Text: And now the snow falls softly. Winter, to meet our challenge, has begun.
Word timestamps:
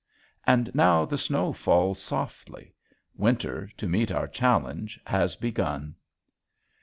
And 0.47 0.73
now 0.73 1.05
the 1.05 1.15
snow 1.15 1.53
falls 1.53 2.01
softly. 2.01 2.73
Winter, 3.15 3.69
to 3.77 3.87
meet 3.87 4.11
our 4.11 4.27
challenge, 4.27 4.99
has 5.05 5.35
begun. 5.35 5.93